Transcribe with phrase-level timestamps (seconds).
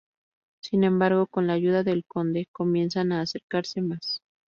[0.63, 4.23] Sin embargo, con la ayuda del Conde comienzan a acercarse más.